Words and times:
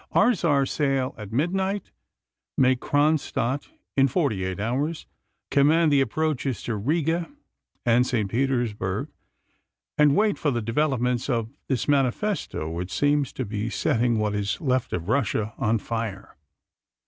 Ours 0.13 0.43
are: 0.43 0.65
sail 0.65 1.13
at 1.15 1.31
midnight, 1.31 1.91
make 2.57 2.79
Kronstadt 2.79 3.69
in 3.95 4.07
forty 4.07 4.43
eight 4.43 4.59
hours: 4.59 5.05
command 5.51 5.91
the 5.91 6.01
approaches 6.01 6.63
to 6.63 6.75
Riga 6.75 7.29
and 7.85 8.03
St 8.07 8.31
Petersburg, 8.31 9.09
and 9.99 10.15
wait 10.15 10.39
for 10.39 10.49
the 10.49 10.59
developments 10.59 11.29
of 11.29 11.49
this 11.67 11.87
manifesto 11.87 12.67
which 12.67 12.91
seems 12.91 13.31
to 13.33 13.45
be 13.45 13.69
setting 13.69 14.17
what 14.17 14.33
is 14.33 14.59
left 14.59 14.91
of 14.91 15.07
Russia 15.07 15.53
on 15.59 15.77
fire. 15.77 16.35